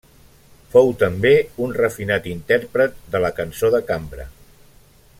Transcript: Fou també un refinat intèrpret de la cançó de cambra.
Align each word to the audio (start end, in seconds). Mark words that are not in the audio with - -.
Fou 0.75 0.87
també 1.03 1.33
un 1.67 1.75
refinat 1.81 2.25
intèrpret 2.33 2.97
de 3.17 3.23
la 3.27 3.33
cançó 3.41 3.73
de 3.77 3.83
cambra. 3.93 4.27